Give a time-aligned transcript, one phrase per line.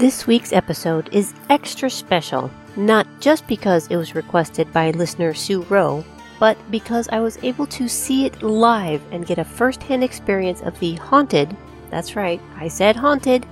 [0.00, 5.60] This week's episode is extra special, not just because it was requested by listener Sue
[5.64, 6.02] Rowe,
[6.38, 10.62] but because I was able to see it live and get a first hand experience
[10.62, 11.54] of the haunted,
[11.90, 13.44] that's right, I said haunted,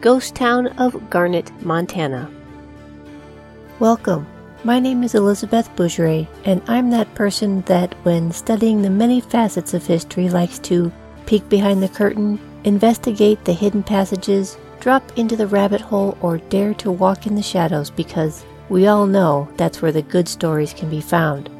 [0.00, 2.30] ghost town of Garnet, Montana.
[3.78, 4.26] Welcome.
[4.64, 9.74] My name is Elizabeth Bougeret, and I'm that person that, when studying the many facets
[9.74, 10.90] of history, likes to
[11.26, 16.74] peek behind the curtain, investigate the hidden passages, drop into the rabbit hole, or dare
[16.74, 20.90] to walk in the shadows because we all know that's where the good stories can
[20.90, 21.50] be found.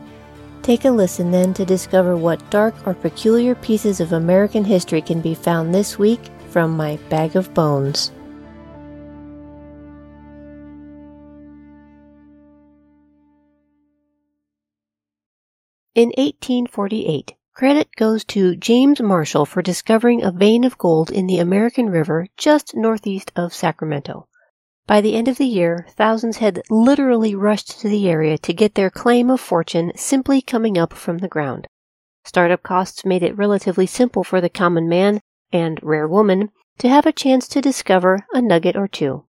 [0.62, 5.20] Take a listen then to discover what dark or peculiar pieces of American history can
[5.20, 6.20] be found this week
[6.50, 8.10] from my bag of bones.
[15.94, 21.38] In 1848, credit goes to James Marshall for discovering a vein of gold in the
[21.38, 24.26] American River just northeast of Sacramento.
[24.86, 28.76] By the end of the year, thousands had literally rushed to the area to get
[28.76, 31.66] their claim of fortune simply coming up from the ground.
[32.24, 35.20] Startup costs made it relatively simple for the common man
[35.52, 39.26] and rare woman to have a chance to discover a nugget or two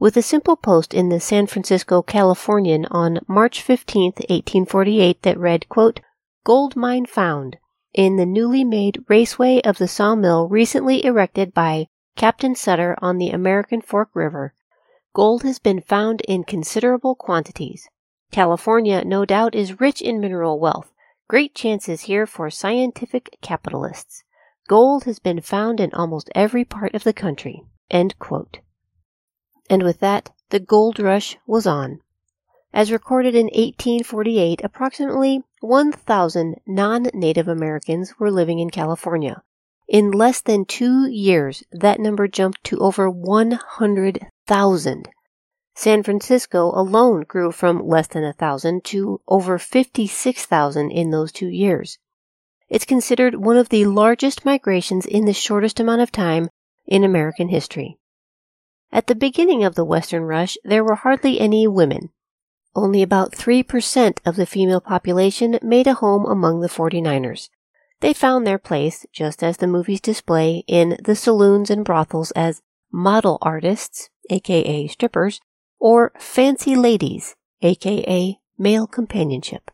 [0.00, 5.68] with a simple post in the San Francisco Californian on March 15, 1848 that read,
[5.68, 6.00] quote,
[6.48, 7.58] Gold mine found
[7.92, 13.28] in the newly made raceway of the sawmill recently erected by Captain Sutter on the
[13.28, 14.54] American Fork River.
[15.12, 17.90] Gold has been found in considerable quantities.
[18.30, 20.90] California, no doubt, is rich in mineral wealth.
[21.28, 24.24] Great chances here for scientific capitalists.
[24.66, 27.62] Gold has been found in almost every part of the country.
[29.68, 32.00] And with that, the gold rush was on.
[32.72, 39.42] As recorded in 1848, approximately 1,000 non-Native Americans were living in California.
[39.88, 45.08] In less than two years, that number jumped to over 100,000.
[45.74, 51.48] San Francisco alone grew from less than a thousand to over 56,000 in those two
[51.48, 51.98] years.
[52.68, 56.50] It's considered one of the largest migrations in the shortest amount of time
[56.86, 57.96] in American history.
[58.92, 62.10] At the beginning of the Western Rush, there were hardly any women.
[62.74, 67.48] Only about 3% of the female population made a home among the 49ers.
[68.00, 72.62] They found their place, just as the movies display, in the saloons and brothels as
[72.92, 75.40] model artists, aka strippers,
[75.80, 79.70] or fancy ladies, aka male companionship.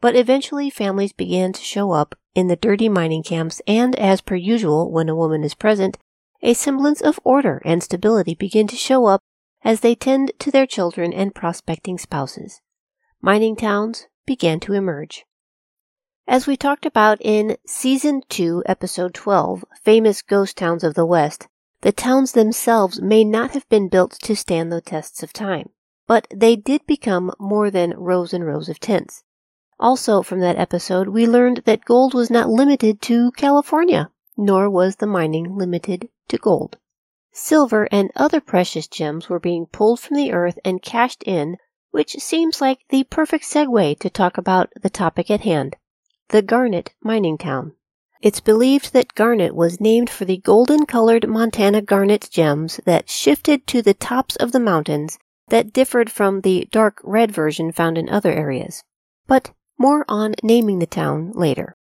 [0.00, 4.34] But eventually families began to show up in the dirty mining camps, and as per
[4.34, 5.98] usual, when a woman is present,
[6.42, 9.22] a semblance of order and stability begin to show up
[9.66, 12.60] as they tend to their children and prospecting spouses.
[13.20, 15.24] Mining towns began to emerge.
[16.28, 21.48] As we talked about in Season 2, Episode 12, Famous Ghost Towns of the West,
[21.80, 25.70] the towns themselves may not have been built to stand the tests of time,
[26.06, 29.24] but they did become more than rows and rows of tents.
[29.80, 34.96] Also, from that episode, we learned that gold was not limited to California, nor was
[34.96, 36.78] the mining limited to gold.
[37.38, 41.58] Silver and other precious gems were being pulled from the earth and cashed in,
[41.90, 45.76] which seems like the perfect segue to talk about the topic at hand
[46.30, 47.74] the garnet mining town.
[48.22, 53.66] It's believed that garnet was named for the golden colored Montana garnet gems that shifted
[53.66, 55.18] to the tops of the mountains
[55.48, 58.82] that differed from the dark red version found in other areas.
[59.26, 61.76] But more on naming the town later.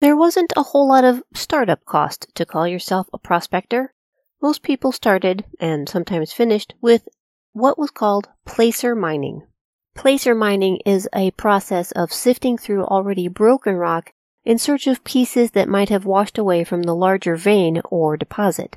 [0.00, 3.92] There wasn't a whole lot of startup cost to call yourself a prospector.
[4.42, 7.08] Most people started, and sometimes finished, with
[7.52, 9.42] what was called placer mining.
[9.94, 14.12] Placer mining is a process of sifting through already broken rock
[14.44, 18.76] in search of pieces that might have washed away from the larger vein or deposit.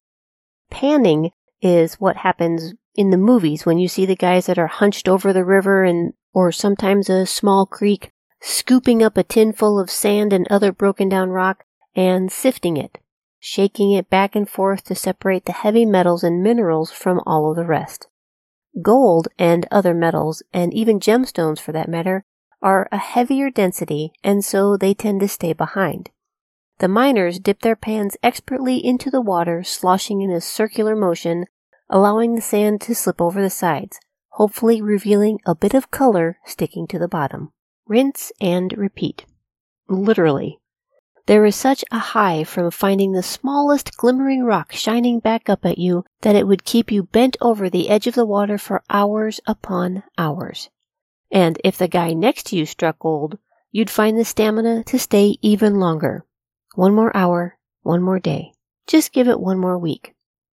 [0.70, 1.32] Panning
[1.62, 5.32] is what happens in the movies when you see the guys that are hunched over
[5.32, 8.12] the river and or sometimes a small creek
[8.42, 11.64] scooping up a tin full of sand and other broken down rock
[11.96, 12.98] and sifting it,
[13.46, 17.58] shaking it back and forth to separate the heavy metals and minerals from all of
[17.58, 18.08] the rest.
[18.82, 22.24] Gold and other metals, and even gemstones for that matter,
[22.62, 26.10] are a heavier density and so they tend to stay behind.
[26.80, 31.44] The miners dip their pans expertly into the water, sloshing in a circular motion,
[31.90, 34.00] allowing the sand to slip over the sides,
[34.30, 37.52] hopefully revealing a bit of color sticking to the bottom.
[37.90, 39.26] Rinse and repeat.
[39.90, 40.62] Literally.
[41.26, 45.78] There is such a high from finding the smallest glimmering rock shining back up at
[45.78, 49.40] you that it would keep you bent over the edge of the water for hours
[49.48, 50.70] upon hours.
[51.32, 53.38] And if the guy next to you struck gold,
[53.72, 56.26] you'd find the stamina to stay even longer.
[56.76, 58.52] One more hour, one more day.
[58.86, 60.16] Just give it one more week.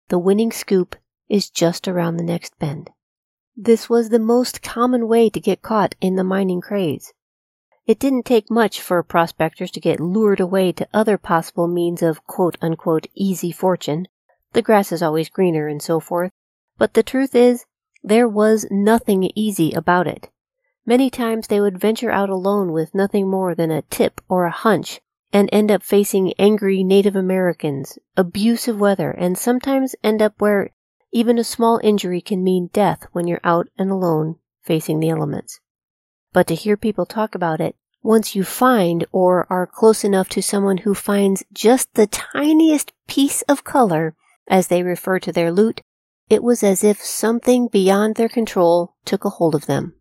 [0.10, 0.96] The winning scoop
[1.30, 2.90] is just around the next bend.
[3.56, 7.14] This was the most common way to get caught in the mining craze.
[7.88, 12.26] It didn't take much for prospectors to get lured away to other possible means of
[12.26, 14.08] quote unquote easy fortune.
[14.54, 16.32] The grass is always greener and so forth.
[16.80, 17.66] But the truth is,
[18.04, 20.30] there was nothing easy about it.
[20.84, 24.52] Many times they would venture out alone with nothing more than a tip or a
[24.52, 25.00] hunch
[25.32, 30.72] and end up facing angry Native Americans, abusive weather, and sometimes end up where
[31.12, 35.60] even a small injury can mean death when you're out and alone facing the elements.
[36.36, 40.42] But to hear people talk about it, once you find or are close enough to
[40.42, 45.80] someone who finds just the tiniest piece of color, as they refer to their loot,
[46.30, 49.94] it was as if something beyond their control took a hold of them.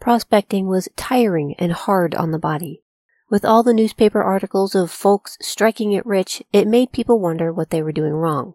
[0.00, 2.82] Prospecting was tiring and hard on the body.
[3.28, 7.68] With all the newspaper articles of folks striking it rich, it made people wonder what
[7.68, 8.54] they were doing wrong.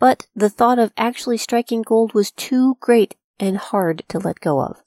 [0.00, 4.60] But the thought of actually striking gold was too great and hard to let go
[4.60, 4.82] of.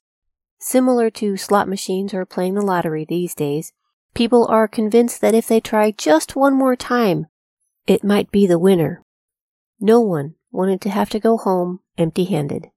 [0.66, 3.74] Similar to slot machines or playing the lottery these days,
[4.14, 7.26] people are convinced that if they try just one more time,
[7.86, 9.04] it might be the winner.
[9.78, 12.70] No one wanted to have to go home empty handed.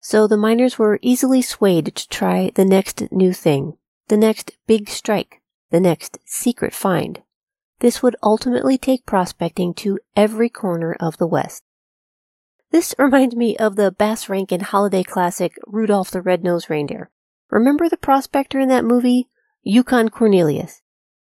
[0.00, 3.78] So the miners were easily swayed to try the next new thing,
[4.08, 5.40] the next big strike,
[5.70, 7.22] the next secret find.
[7.78, 11.62] This would ultimately take prospecting to every corner of the West.
[12.72, 17.11] This reminds me of the Bass Rankin holiday classic Rudolph the Red-Nosed Reindeer.
[17.52, 19.28] Remember the prospector in that movie?
[19.62, 20.80] Yukon Cornelius.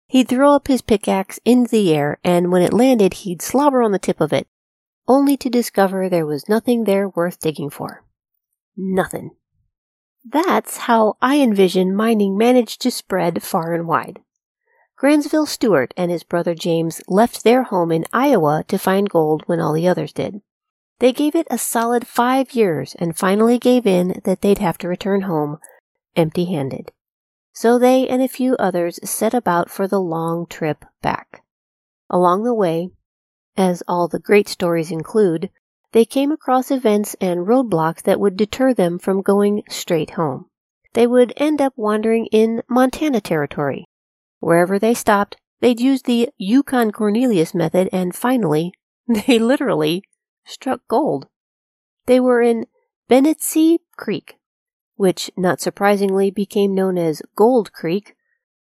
[0.07, 3.91] He'd throw up his pickaxe into the air, and when it landed, he'd slobber on
[3.91, 4.47] the tip of it,
[5.09, 8.05] only to discover there was nothing there worth digging for.
[8.77, 9.33] Nothing.
[10.25, 14.21] That's how I envision mining managed to spread far and wide.
[14.97, 19.59] Granville Stuart and his brother James left their home in Iowa to find gold when
[19.59, 20.41] all the others did.
[21.01, 24.89] They gave it a solid five years and finally gave in that they'd have to
[24.89, 25.59] return home
[26.17, 26.93] empty handed.
[27.53, 31.43] So they and a few others set about for the long trip back.
[32.09, 32.91] Along the way,
[33.57, 35.51] as all the great stories include,
[35.93, 40.47] they came across events and roadblocks that would deter them from going straight home.
[40.95, 43.87] They would end up wandering in Montana territory,
[44.43, 48.73] Wherever they stopped, they'd use the Yukon Cornelius method and finally,
[49.07, 50.03] they literally
[50.45, 51.29] struck gold.
[52.07, 52.67] They were in
[53.09, 54.39] Benetsee Creek,
[55.03, 58.15] which not surprisingly became known as Gold Creek.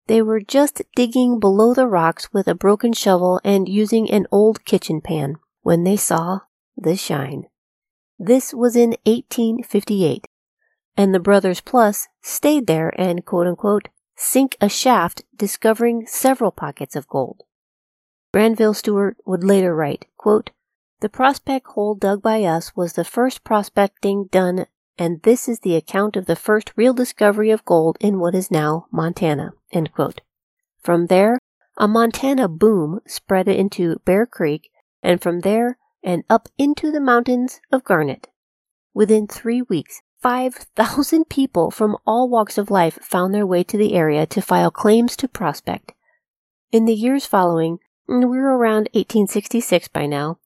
[0.08, 4.64] They were just digging below the rocks with a broken shovel and using an old
[4.64, 6.40] kitchen pan when they saw
[6.76, 7.46] the shine.
[8.18, 10.26] This was in 1858,
[10.96, 13.86] and the Brothers Plus stayed there and quote unquote
[14.16, 17.44] sink a shaft, discovering several pockets of gold.
[18.32, 20.50] Granville Stuart would later write, quote,
[20.98, 24.66] The prospect hole dug by us was the first prospecting done,
[24.98, 28.50] and this is the account of the first real discovery of gold in what is
[28.50, 29.52] now Montana.
[30.80, 31.38] From there,
[31.76, 34.70] a Montana boom spread into Bear Creek,
[35.02, 38.28] and from there and up into the mountains of Garnet.
[38.94, 43.94] Within three weeks, 5,000 people from all walks of life found their way to the
[43.94, 45.92] area to file claims to prospect.
[46.72, 47.78] In the years following,
[48.08, 50.38] we're around 1866 by now,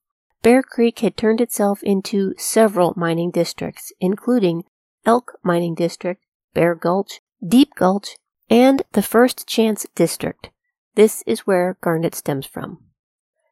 [0.42, 4.64] Bear Creek had turned itself into several mining districts, including
[5.04, 6.22] Elk Mining District,
[6.54, 8.16] Bear Gulch, Deep Gulch,
[8.48, 10.50] and the First Chance District.
[10.94, 12.78] This is where Garnet stems from.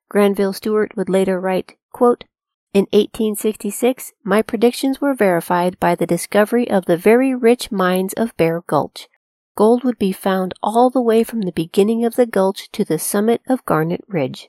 [0.08, 2.24] Granville Stuart would later write, quote,
[2.74, 8.36] in 1866, my predictions were verified by the discovery of the very rich mines of
[8.36, 9.08] Bear Gulch.
[9.56, 12.98] Gold would be found all the way from the beginning of the gulch to the
[12.98, 14.48] summit of Garnet Ridge.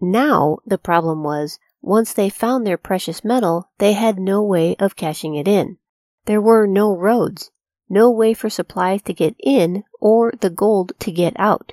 [0.00, 4.96] Now, the problem was, once they found their precious metal, they had no way of
[4.96, 5.78] cashing it in.
[6.26, 7.50] There were no roads,
[7.88, 11.72] no way for supplies to get in or the gold to get out.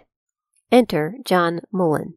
[0.72, 2.14] Enter John Mullan.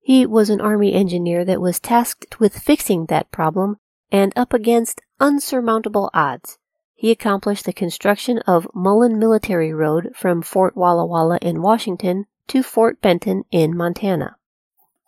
[0.00, 3.78] He was an Army engineer that was tasked with fixing that problem,
[4.12, 6.58] and up against unsurmountable odds,
[6.94, 12.62] he accomplished the construction of Mullan Military Road from Fort Walla Walla in Washington to
[12.62, 14.36] Fort Benton in Montana.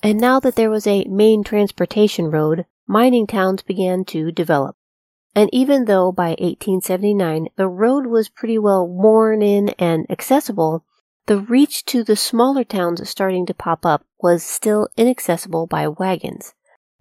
[0.02, 4.76] And now that there was a main transportation road, mining towns began to develop.
[5.34, 10.84] And even though by 1879 the road was pretty well worn in and accessible,
[11.26, 16.54] the reach to the smaller towns starting to pop up was still inaccessible by wagons.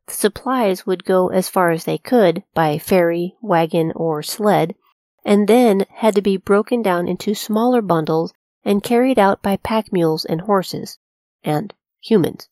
[0.08, 4.76] The supplies would go as far as they could by ferry, wagon, or sled,
[5.24, 8.34] and then had to be broken down into smaller bundles
[8.64, 10.98] and carried out by pack mules and horses,
[11.44, 12.50] and humans.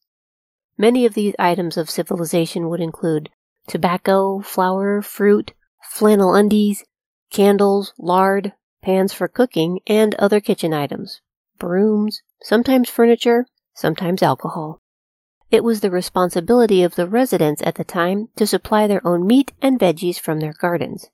[0.77, 3.29] Many of these items of civilization would include
[3.67, 6.83] tobacco, flour, fruit, flannel undies,
[7.31, 11.21] candles, lard, pans for cooking, and other kitchen items,
[11.57, 14.81] brooms, sometimes furniture, sometimes alcohol.
[15.51, 19.51] It was the responsibility of the residents at the time to supply their own meat
[19.61, 21.09] and veggies from their gardens.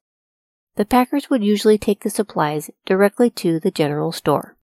[0.76, 4.56] The packers would usually take the supplies directly to the general store.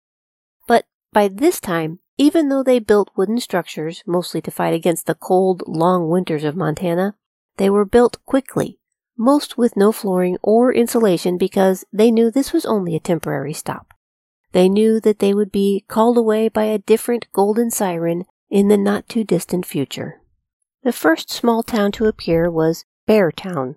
[0.65, 5.15] But by this time, even though they built wooden structures, mostly to fight against the
[5.15, 7.15] cold, long winters of Montana,
[7.57, 8.79] they were built quickly,
[9.17, 13.93] most with no flooring or insulation because they knew this was only a temporary stop.
[14.51, 18.77] They knew that they would be called away by a different golden siren in the
[18.77, 20.21] not too distant future.
[20.83, 23.75] The first small town to appear was Beartown.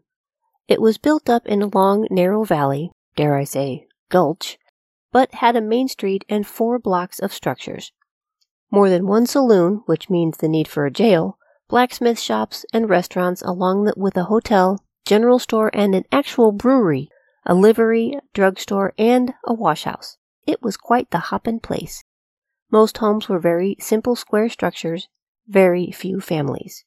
[0.68, 4.59] It was built up in a long, narrow valley, dare I say, gulch,
[5.11, 7.92] but had a main street and four blocks of structures.
[8.70, 13.42] More than one saloon, which means the need for a jail, blacksmith shops and restaurants
[13.42, 17.08] along the, with a hotel, general store, and an actual brewery,
[17.46, 20.18] a livery, drugstore, and a washhouse.
[20.46, 22.04] It was quite the hoppin' place.
[22.70, 25.08] Most homes were very simple square structures,
[25.46, 26.84] very few families.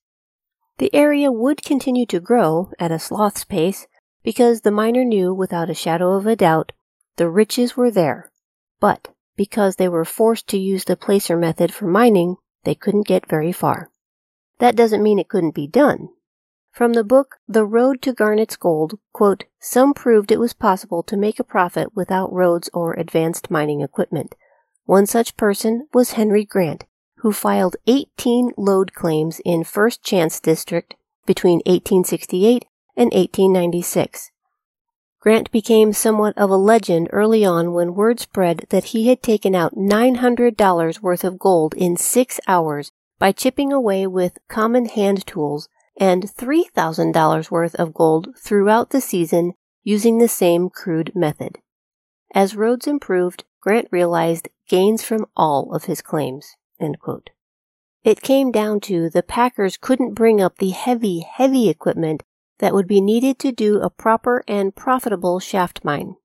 [0.78, 3.88] The area would continue to grow at a sloth's pace
[4.24, 6.72] because the miner knew without a shadow of a doubt
[7.18, 8.32] the riches were there.
[8.80, 9.10] But
[9.42, 13.52] because they were forced to use the placer method for mining, they couldn't get very
[13.52, 13.90] far.
[14.60, 16.10] That doesn't mean it couldn't be done.
[16.70, 21.18] From the book The Road to Garnet's Gold, quote, some proved it was possible to
[21.18, 24.36] make a profit without roads or advanced mining equipment.
[24.86, 26.84] One such person was Henry Grant,
[27.22, 30.94] who filed 18 lode claims in First Chance District
[31.26, 34.31] between 1868 and 1896.
[35.22, 39.54] Grant became somewhat of a legend early on when word spread that he had taken
[39.54, 45.70] out $900 worth of gold in six hours by chipping away with common hand tools
[45.96, 51.60] and $3,000 worth of gold throughout the season using the same crude method.
[52.34, 56.56] As roads improved, Grant realized gains from all of his claims.
[58.04, 62.24] It came down to the packers couldn't bring up the heavy, heavy equipment
[62.62, 66.16] that would be needed to do a proper and profitable shaft mine.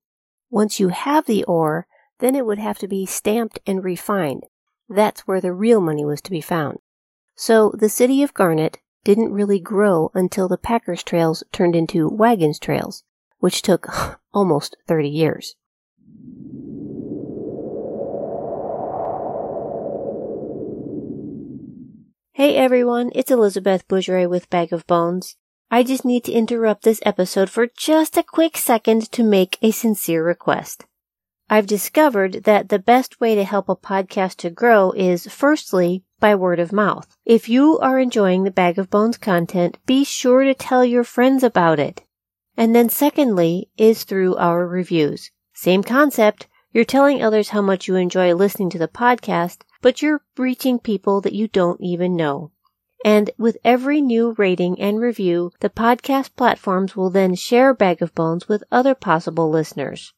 [0.51, 1.87] Once you have the ore,
[2.19, 4.43] then it would have to be stamped and refined.
[4.87, 6.77] That's where the real money was to be found.
[7.35, 12.59] So the city of Garnet didn't really grow until the Packers trails turned into Wagons
[12.59, 13.03] trails,
[13.39, 13.87] which took
[14.33, 15.55] almost 30 years.
[22.33, 25.35] Hey everyone, it's Elizabeth Bougeret with Bag of Bones.
[25.69, 29.71] I just need to interrupt this episode for just a quick second to make a
[29.71, 30.85] sincere request.
[31.49, 36.35] I've discovered that the best way to help a podcast to grow is firstly by
[36.35, 37.15] word of mouth.
[37.25, 41.43] If you are enjoying the Bag of Bones content, be sure to tell your friends
[41.43, 42.03] about it.
[42.55, 45.31] And then secondly is through our reviews.
[45.53, 46.47] Same concept.
[46.71, 51.21] You're telling others how much you enjoy listening to the podcast but you're reaching people
[51.21, 52.51] that you don't even know.
[53.05, 58.13] And with every new rating and review, the podcast platforms will then share Bag of
[58.15, 60.13] Bones with other possible listeners.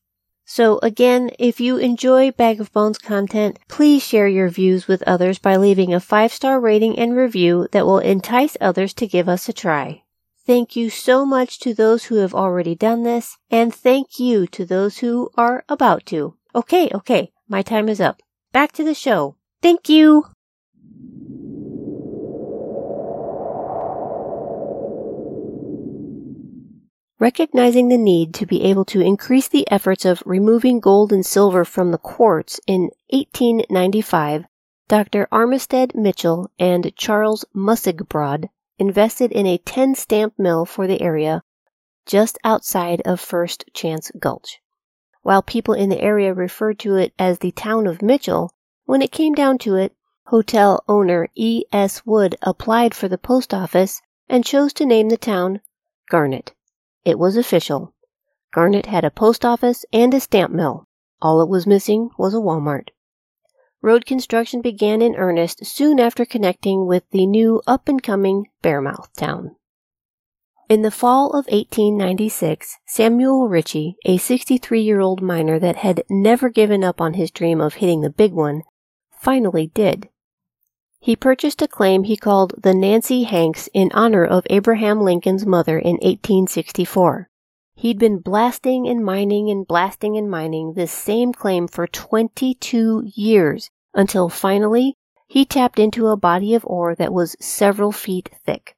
[0.45, 5.37] So again, if you enjoy Bag of Bones content, please share your views with others
[5.37, 9.47] by leaving a five star rating and review that will entice others to give us
[9.47, 10.01] a try.
[10.47, 14.65] Thank you so much to those who have already done this, and thank you to
[14.65, 16.35] those who are about to.
[16.55, 18.23] Okay, okay, my time is up.
[18.51, 19.35] Back to the show.
[19.61, 20.25] Thank you.
[27.21, 31.65] Recognizing the need to be able to increase the efforts of removing gold and silver
[31.65, 34.45] from the quartz in 1895,
[34.87, 35.27] Dr.
[35.29, 38.47] Armistead Mitchell and Charles Mussigbrod
[38.77, 41.43] invested in a 10 stamp mill for the area
[42.05, 44.61] just outside of First Chance Gulch.
[45.21, 48.53] While people in the area referred to it as the town of Mitchell,
[48.85, 49.93] when it came down to it,
[50.27, 51.65] hotel owner E.
[51.73, 52.05] S.
[52.05, 55.59] Wood applied for the post office and chose to name the town
[56.09, 56.53] Garnet.
[57.05, 57.93] It was official.
[58.53, 60.87] Garnet had a post office and a stamp mill.
[61.21, 62.89] All it was missing was a Walmart.
[63.81, 69.13] Road construction began in earnest soon after connecting with the new up and coming Bearmouth
[69.15, 69.55] town.
[70.67, 76.49] In the fall of 1896, Samuel Ritchie, a 63 year old miner that had never
[76.49, 78.63] given up on his dream of hitting the big one,
[79.11, 80.09] finally did.
[81.01, 85.79] He purchased a claim he called the Nancy Hanks in honor of Abraham Lincoln's mother
[85.79, 87.29] in 1864.
[87.75, 93.69] He'd been blasting and mining and blasting and mining this same claim for 22 years
[93.93, 94.95] until finally
[95.27, 98.75] he tapped into a body of ore that was several feet thick.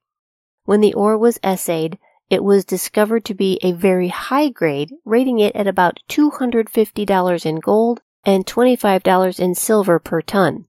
[0.65, 1.97] When the ore was assayed,
[2.29, 7.55] it was discovered to be a very high grade, rating it at about $250 in
[7.55, 10.67] gold and $25 in silver per ton.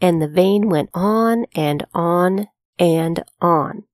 [0.00, 3.84] And the vein went on and on and on.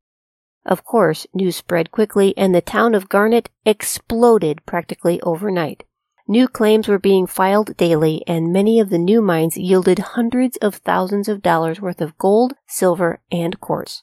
[0.64, 5.84] Of course, news spread quickly and the town of Garnet exploded practically overnight.
[6.28, 10.76] New claims were being filed daily and many of the new mines yielded hundreds of
[10.76, 14.02] thousands of dollars worth of gold, silver, and quartz.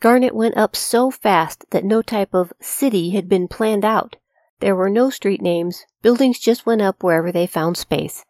[0.00, 4.16] Garnet went up so fast that no type of city had been planned out.
[4.60, 8.24] There were no street names, buildings just went up wherever they found space.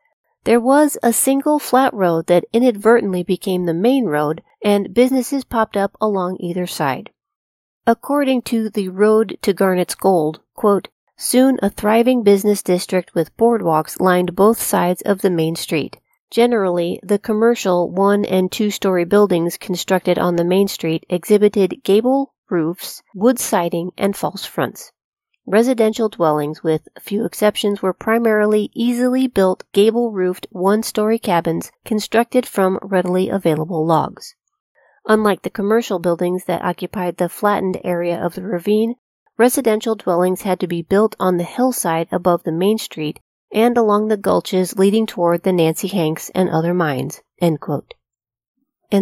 [0.44, 5.76] There was a single flat road that inadvertently became the main road, and businesses popped
[5.76, 7.10] up along either side.
[7.86, 14.00] According to the Road to Garnet's Gold, quote, soon a thriving business district with boardwalks
[14.00, 15.96] lined both sides of the main street.
[16.30, 22.34] Generally, the commercial one and two story buildings constructed on the main street exhibited gable
[22.50, 24.92] roofs, wood siding, and false fronts.
[25.50, 32.44] Residential dwellings, with few exceptions, were primarily easily built gable roofed one story cabins constructed
[32.44, 34.34] from readily available logs.
[35.06, 38.96] Unlike the commercial buildings that occupied the flattened area of the ravine,
[39.38, 43.18] residential dwellings had to be built on the hillside above the main street
[43.50, 47.22] and along the gulches leading toward the Nancy Hanks and other mines.
[47.40, 47.58] And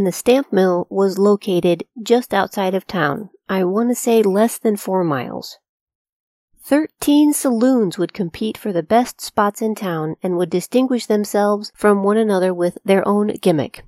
[0.06, 3.30] the stamp mill was located just outside of town.
[3.48, 5.58] I want to say less than four miles.
[6.66, 12.02] Thirteen saloons would compete for the best spots in town and would distinguish themselves from
[12.02, 13.84] one another with their own gimmick.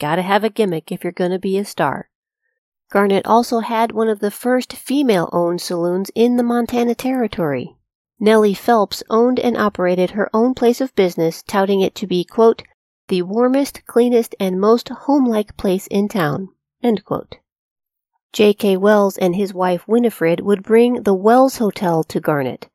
[0.00, 2.08] Gotta have a gimmick if you're gonna be a star.
[2.90, 7.76] Garnet also had one of the first female owned saloons in the Montana Territory.
[8.18, 12.62] Nellie Phelps owned and operated her own place of business, touting it to be, quote,
[13.08, 16.48] the warmest, cleanest, and most homelike place in town.
[18.34, 18.78] J.K.
[18.78, 22.68] Wells and his wife Winifred would bring the Wells Hotel to Garnet.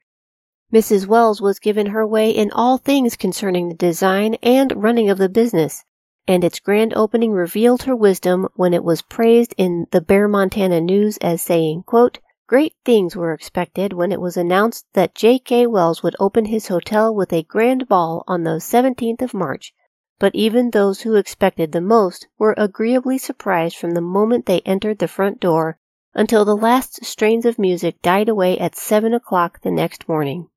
[0.74, 1.06] Mrs.
[1.06, 5.28] Wells was given her way in all things concerning the design and running of the
[5.28, 5.84] business,
[6.26, 10.80] and its grand opening revealed her wisdom when it was praised in the Bear Montana
[10.80, 15.67] News as saying, quote, Great things were expected when it was announced that J.K.
[15.67, 19.74] Wells would open his hotel with a grand ball on the 17th of March,
[20.19, 24.99] but even those who expected the most were agreeably surprised from the moment they entered
[24.99, 25.77] the front door
[26.13, 30.47] until the last strains of music died away at seven o'clock the next morning.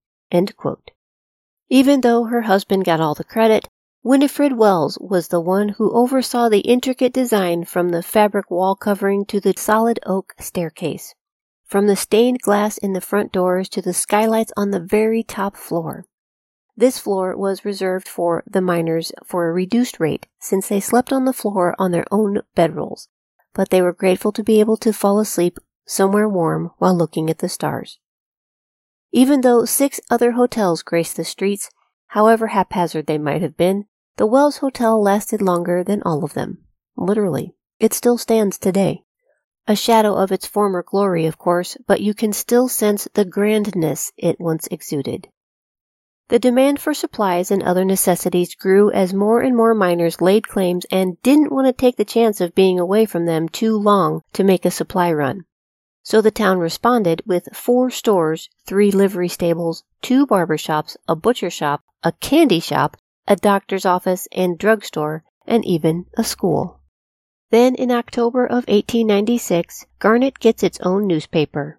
[1.69, 3.69] Even though her husband got all the credit,
[4.03, 9.25] Winifred Wells was the one who oversaw the intricate design from the fabric wall covering
[9.27, 11.15] to the solid oak staircase
[11.73, 15.57] from the stained glass in the front doors to the skylights on the very top
[15.57, 16.05] floor.
[16.77, 21.25] This floor was reserved for the miners for a reduced rate since they slept on
[21.25, 23.09] the floor on their own bedrolls,
[23.53, 27.39] but they were grateful to be able to fall asleep somewhere warm while looking at
[27.39, 27.99] the stars.
[29.13, 31.71] Even though six other hotels graced the streets,
[32.09, 33.85] however haphazard they might have been,
[34.17, 36.65] the Wells Hotel lasted longer than all of them.
[36.97, 37.55] Literally.
[37.79, 39.03] It still stands today.
[39.67, 44.13] A shadow of its former glory, of course, but you can still sense the grandness
[44.17, 45.29] it once exuded.
[46.29, 50.87] The demand for supplies and other necessities grew as more and more miners laid claims
[50.91, 54.45] and didn't want to take the chance of being away from them too long to
[54.45, 55.45] make a supply run.
[56.03, 61.51] So the town responded with four stores, three livery stables, two barber shops, a butcher
[61.51, 62.97] shop, a candy shop,
[63.29, 66.81] a doctor's office and drugstore, and even a school.
[67.51, 71.79] Then in October of 1896, Garnet gets its own newspaper.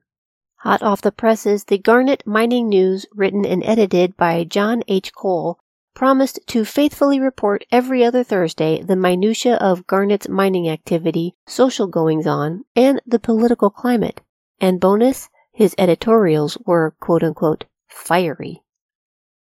[0.63, 5.13] Hot off the presses, the Garnet Mining News, written and edited by John H.
[5.13, 5.59] Cole,
[5.93, 12.25] promised to faithfully report every other Thursday the minutiae of Garnet's mining activity, social goings
[12.25, 14.21] on, and the political climate.
[14.61, 18.63] And bonus, his editorials were quote unquote fiery.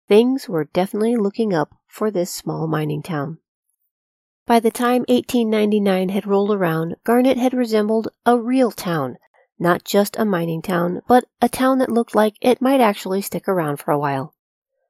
[0.07, 3.37] Things were definitely looking up for this small mining town.
[4.47, 9.17] By the time 1899 had rolled around, Garnet had resembled a real town,
[9.61, 13.47] not just a mining town, but a town that looked like it might actually stick
[13.47, 14.33] around for a while.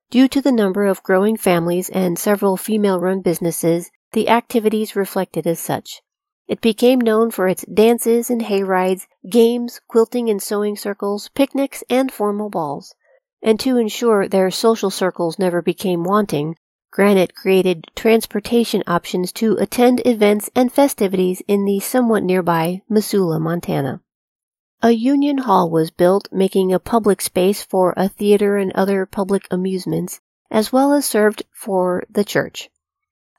[0.10, 5.46] Due to the number of growing families and several female run businesses, the activities reflected
[5.46, 6.02] as such.
[6.48, 11.84] It became known for its dances and hay rides, games, quilting and sewing circles, picnics,
[11.90, 12.94] and formal balls.
[13.42, 16.56] And to ensure their social circles never became wanting,
[16.94, 24.02] Garnet created transportation options to attend events and festivities in the somewhat nearby Missoula, Montana.
[24.84, 29.48] A union hall was built, making a public space for a theater and other public
[29.52, 32.70] amusements, as well as served for the church.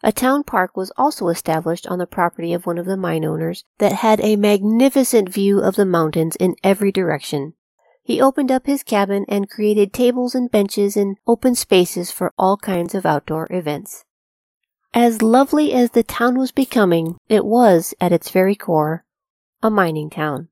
[0.05, 3.65] A town park was also established on the property of one of the mine owners
[3.79, 7.55] that had a magnificent view of the mountains in every direction.
[8.05, 12.57] He opened up his cabin and created tables and benches and open spaces for all
[12.57, 14.05] kinds of outdoor events.
[14.95, 19.05] As lovely as the town was becoming, it was, at its very core,
[19.61, 20.49] a mining town.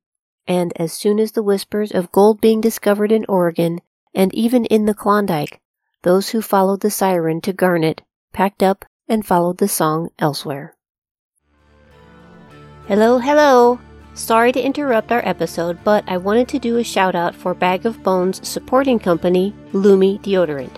[0.46, 3.80] And as soon as the whispers of gold being discovered in Oregon
[4.14, 5.60] and even in the Klondike,
[6.02, 10.74] those who followed the siren to Garnet packed up and followed the song elsewhere.
[12.88, 13.78] Hello, hello!
[14.14, 17.86] Sorry to interrupt our episode, but I wanted to do a shout out for Bag
[17.86, 20.76] of Bones supporting company, Lume Deodorant.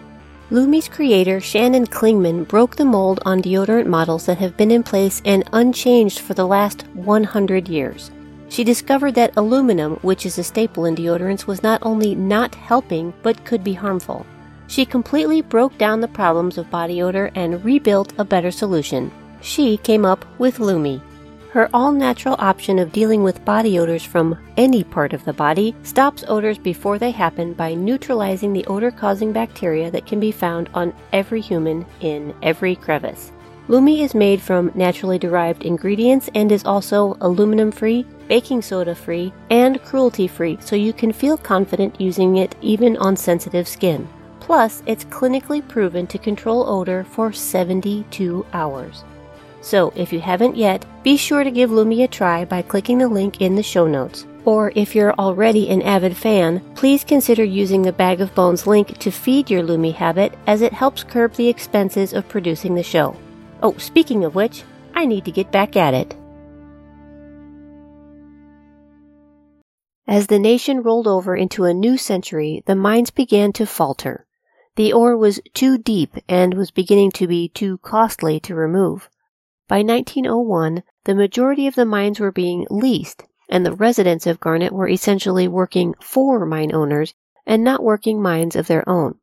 [0.50, 5.22] Lume's creator, Shannon Klingman, broke the mold on deodorant models that have been in place
[5.24, 8.10] and unchanged for the last 100 years.
[8.52, 13.14] She discovered that aluminum, which is a staple in deodorants, was not only not helping,
[13.22, 14.26] but could be harmful.
[14.66, 19.10] She completely broke down the problems of body odor and rebuilt a better solution.
[19.40, 21.00] She came up with Lume.
[21.52, 25.74] Her all natural option of dealing with body odors from any part of the body
[25.82, 30.68] stops odors before they happen by neutralizing the odor causing bacteria that can be found
[30.74, 33.32] on every human in every crevice.
[33.68, 39.32] Lume is made from naturally derived ingredients and is also aluminum free, baking soda free,
[39.50, 44.08] and cruelty free, so you can feel confident using it even on sensitive skin.
[44.40, 49.04] Plus, it's clinically proven to control odor for 72 hours.
[49.60, 53.06] So, if you haven't yet, be sure to give Lume a try by clicking the
[53.06, 54.26] link in the show notes.
[54.44, 58.98] Or if you're already an avid fan, please consider using the Bag of Bones link
[58.98, 63.16] to feed your Lume habit as it helps curb the expenses of producing the show.
[63.62, 66.16] Oh, speaking of which, I need to get back at it.
[70.06, 74.26] As the nation rolled over into a new century, the mines began to falter.
[74.74, 79.08] The ore was too deep and was beginning to be too costly to remove.
[79.68, 84.72] By 1901, the majority of the mines were being leased, and the residents of Garnet
[84.72, 87.14] were essentially working for mine owners
[87.46, 89.18] and not working mines of their own.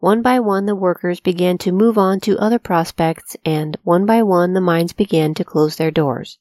[0.00, 4.22] One by one, the workers began to move on to other prospects, and one by
[4.22, 6.38] one, the mines began to close their doors.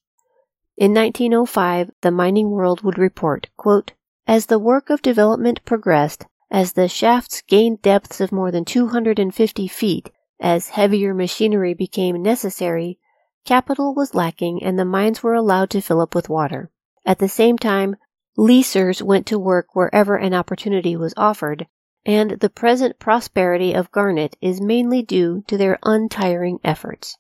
[0.78, 3.92] In 1905, the mining world would report, quote,
[4.26, 9.68] As the work of development progressed, as the shafts gained depths of more than 250
[9.68, 12.98] feet, as heavier machinery became necessary,
[13.44, 16.72] Capital was lacking and the mines were allowed to fill up with water.
[17.06, 17.98] At the same time,
[18.38, 21.68] leasers went to work wherever an opportunity was offered,
[22.06, 27.18] and the present prosperity of Garnet is mainly due to their untiring efforts.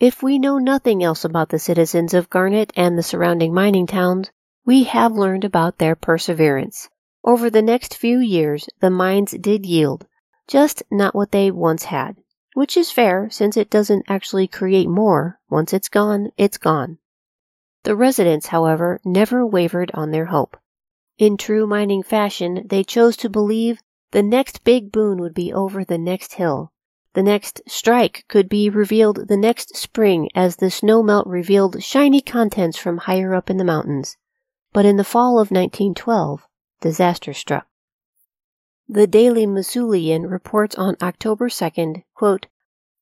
[0.00, 4.30] If we know nothing else about the citizens of Garnet and the surrounding mining towns,
[4.64, 6.88] we have learned about their perseverance.
[7.24, 10.06] Over the next few years, the mines did yield,
[10.48, 12.16] just not what they once had.
[12.54, 15.38] Which is fair, since it doesn't actually create more.
[15.48, 16.98] Once it's gone, it's gone.
[17.84, 20.56] The residents, however, never wavered on their hope.
[21.22, 23.80] In true mining fashion, they chose to believe
[24.10, 26.72] the next big boon would be over the next hill.
[27.14, 32.22] The next strike could be revealed the next spring as the snow melt revealed shiny
[32.22, 34.16] contents from higher up in the mountains.
[34.72, 36.44] But in the fall of 1912,
[36.80, 37.68] disaster struck.
[38.88, 42.48] The Daily Missoulian reports on October 2nd, quote,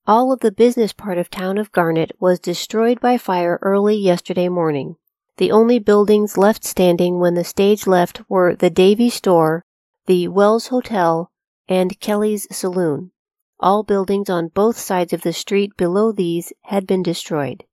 [0.06, 4.50] all of the business part of town of Garnet was destroyed by fire early yesterday
[4.50, 4.96] morning.
[5.40, 9.64] The only buildings left standing when the stage left were the Davey Store,
[10.05, 11.33] the Wells Hotel,
[11.66, 13.12] and Kelly's Saloon.
[13.59, 17.64] All buildings on both sides of the street below these had been destroyed.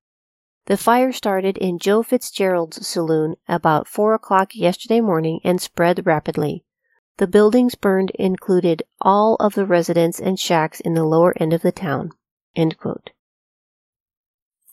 [0.67, 6.63] The fire started in Joe Fitzgerald's saloon about four o'clock yesterday morning and spread rapidly.
[7.17, 11.63] The buildings burned included all of the residents and shacks in the lower end of
[11.63, 12.11] the town.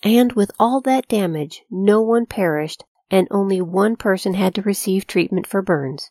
[0.05, 5.07] And with all that damage, no one perished, and only one person had to receive
[5.07, 6.11] treatment for burns.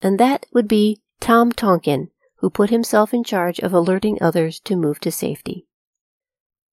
[0.00, 4.76] And that would be Tom Tonkin, who put himself in charge of alerting others to
[4.76, 5.66] move to safety.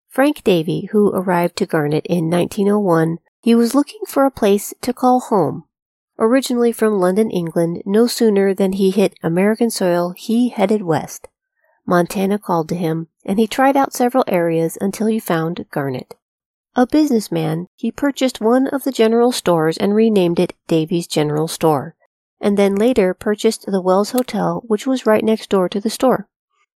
[0.07, 4.93] Frank Davey, who arrived to Garnet in 1901, he was looking for a place to
[4.93, 5.65] call home
[6.19, 11.27] Originally from London, England, no sooner than he hit American soil, he headed west.
[11.87, 16.13] Montana called to him, and he tried out several areas until he found Garnet.
[16.73, 21.97] A businessman, he purchased one of the general stores and renamed it Davey's General Store,
[22.39, 26.29] and then later purchased the Wells Hotel, which was right next door to the store.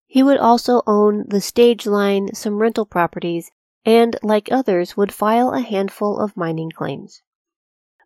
[0.06, 3.50] He would also own the stage line, some rental properties,
[3.84, 7.20] and, like others, would file a handful of mining claims.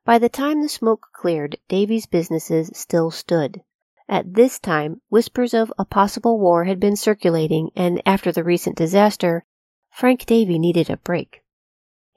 [0.05, 3.63] By the time the smoke cleared, Davey's businesses still stood.
[4.09, 8.77] At this time, whispers of a possible war had been circulating, and after the recent
[8.77, 9.45] disaster,
[9.93, 11.43] Frank Davey needed a break.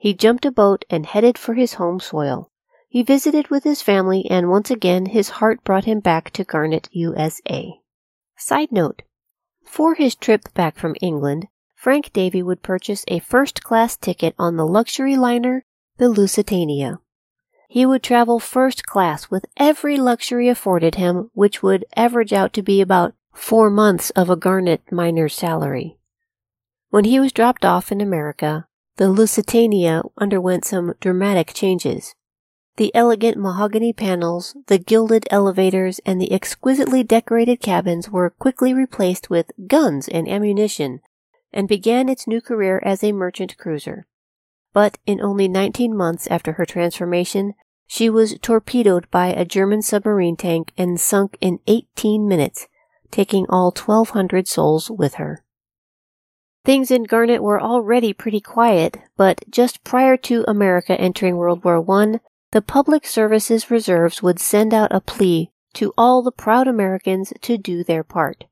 [0.00, 2.50] He jumped a boat and headed for his home soil.
[2.88, 6.88] He visited with his family, and once again his heart brought him back to Garnet,
[6.92, 7.74] USA.
[8.34, 9.02] Side note
[9.62, 14.56] For his trip back from England, Frank Davey would purchase a first class ticket on
[14.56, 15.66] the luxury liner,
[15.98, 17.00] the Lusitania.
[17.68, 22.62] He would travel first class with every luxury afforded him, which would average out to
[22.62, 25.98] be about four months of a Garnet miner's salary.
[26.88, 32.14] When he was dropped off in America, the Lusitania underwent some dramatic changes.
[32.76, 39.28] The elegant mahogany panels, the gilded elevators, and the exquisitely decorated cabins were quickly replaced
[39.28, 41.00] with guns and ammunition,
[41.52, 44.06] and began its new career as a merchant cruiser
[44.72, 47.54] but in only 19 months after her transformation,
[47.86, 52.68] she was torpedoed by a German submarine tank and sunk in 18 minutes,
[53.10, 55.44] taking all 1,200 souls with her.
[56.64, 61.84] Things in Garnet were already pretty quiet, but just prior to America entering World War
[61.90, 62.20] I,
[62.52, 67.56] the Public Services Reserves would send out a plea to all the proud Americans to
[67.56, 68.44] do their part.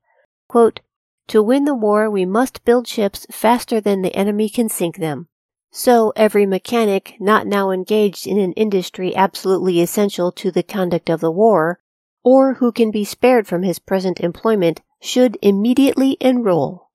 [0.47, 0.79] Quote,
[1.27, 5.27] to win the war, we must build ships faster than the enemy can sink them.
[5.69, 11.19] So every mechanic not now engaged in an industry absolutely essential to the conduct of
[11.19, 11.79] the war,
[12.23, 16.89] or who can be spared from his present employment, should immediately enroll.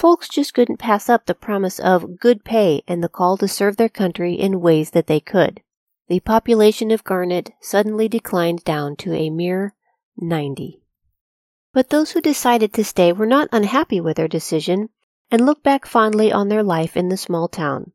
[0.00, 3.76] Folks just couldn't pass up the promise of good pay and the call to serve
[3.76, 5.60] their country in ways that they could.
[6.08, 9.74] The population of Garnet suddenly declined down to a mere
[10.16, 10.80] 90.
[11.74, 14.88] But those who decided to stay were not unhappy with their decision
[15.30, 17.92] and look back fondly on their life in the small town.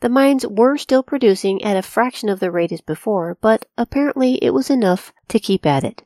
[0.00, 4.42] The mines were still producing at a fraction of the rate as before, but apparently
[4.42, 6.02] it was enough to keep at it.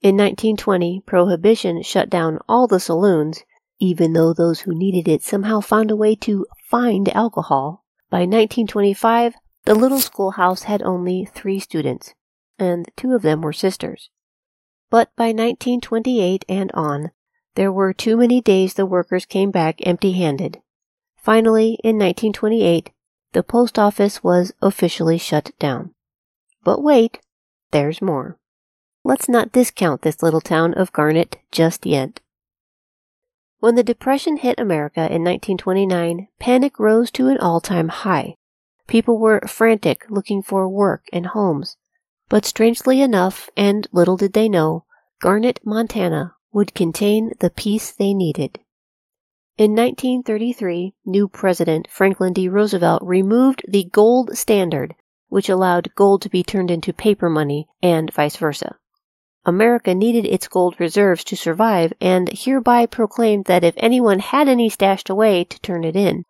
[0.00, 3.42] In 1920, Prohibition shut down all the saloons,
[3.78, 7.84] even though those who needed it somehow found a way to find alcohol.
[8.10, 12.14] By 1925, the little schoolhouse had only three students,
[12.58, 14.10] and two of them were sisters.
[14.90, 17.10] But by 1928 and on,
[17.54, 20.60] there were too many days the workers came back empty handed.
[21.16, 22.90] Finally, in 1928,
[23.32, 25.94] the post office was officially shut down.
[26.64, 27.20] But wait,
[27.70, 28.38] there's more.
[29.04, 32.20] Let's not discount this little town of Garnet just yet.
[33.60, 38.36] When the Depression hit America in 1929, panic rose to an all time high.
[38.86, 41.76] People were frantic looking for work and homes.
[42.28, 44.84] But strangely enough, and little did they know,
[45.20, 48.60] Garnet, Montana would contain the peace they needed.
[49.56, 52.48] In 1933, new President Franklin D.
[52.48, 54.94] Roosevelt removed the gold standard,
[55.28, 58.76] which allowed gold to be turned into paper money and vice versa.
[59.44, 64.68] America needed its gold reserves to survive and hereby proclaimed that if anyone had any
[64.68, 66.24] stashed away to turn it in.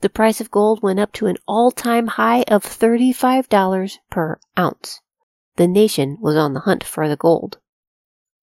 [0.00, 5.00] The price of gold went up to an all-time high of $35 per ounce.
[5.56, 7.58] The nation was on the hunt for the gold.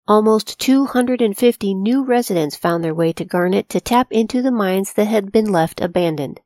[0.06, 5.06] Almost 250 new residents found their way to Garnet to tap into the mines that
[5.06, 6.40] had been left abandoned.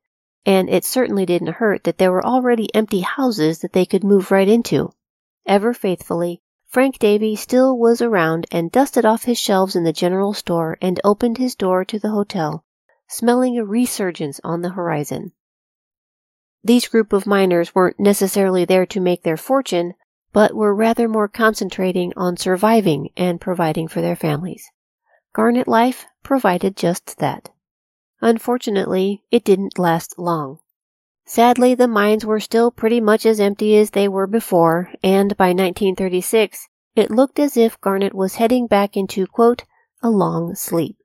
[0.45, 4.33] And it certainly didn't hurt that there were already empty houses that they could move
[4.33, 4.93] right into.
[5.47, 6.42] Ever faithfully,
[6.73, 10.99] Frank Davey still was around and dusted off his shelves in the general store and
[11.05, 12.65] opened his door to the hotel,
[13.07, 15.33] smelling a resurgence on the horizon.
[16.65, 19.93] These group of miners weren't necessarily there to make their fortune,
[20.33, 24.65] but were rather more concentrating on surviving and providing for their families.
[25.35, 27.51] Garnet life provided just that.
[28.23, 30.59] Unfortunately, it didn't last long.
[31.33, 35.47] Sadly, the mines were still pretty much as empty as they were before, and by
[35.47, 39.65] 1936, it looked as if Garnet was heading back into, quote,
[40.03, 40.99] a long sleep.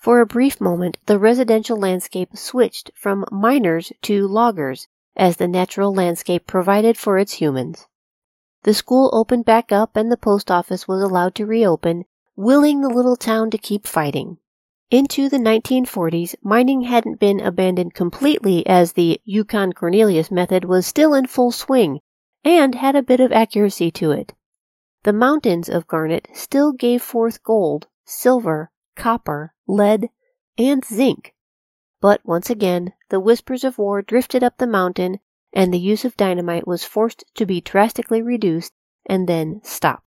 [0.00, 5.94] For a brief moment, the residential landscape switched from miners to loggers as the natural
[5.94, 7.86] landscape provided for its humans.
[8.64, 12.88] The school opened back up and the post office was allowed to reopen, willing the
[12.88, 14.38] little town to keep fighting.
[14.88, 21.12] Into the 1940s, mining hadn't been abandoned completely as the Yukon Cornelius method was still
[21.12, 21.98] in full swing
[22.44, 24.32] and had a bit of accuracy to it.
[25.02, 30.08] The mountains of Garnet still gave forth gold, silver, copper, lead,
[30.56, 31.34] and zinc.
[32.00, 35.18] But once again, the whispers of war drifted up the mountain
[35.52, 38.72] and the use of dynamite was forced to be drastically reduced
[39.04, 40.05] and then stopped.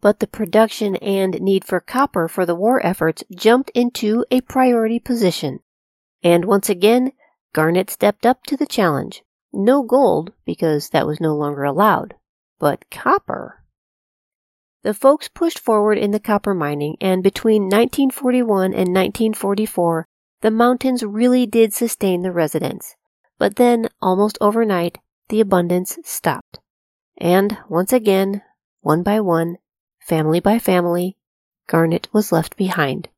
[0.00, 4.98] But the production and need for copper for the war efforts jumped into a priority
[4.98, 5.60] position.
[6.22, 7.12] And once again,
[7.52, 9.22] Garnet stepped up to the challenge.
[9.52, 12.14] No gold, because that was no longer allowed,
[12.58, 13.64] but copper.
[14.82, 20.06] The folks pushed forward in the copper mining, and between 1941 and 1944,
[20.40, 22.96] the mountains really did sustain the residents.
[23.38, 26.60] But then, almost overnight, the abundance stopped.
[27.18, 28.42] And once again,
[28.80, 29.58] one by one,
[30.10, 31.16] family by family,
[31.68, 33.08] Garnet was left behind.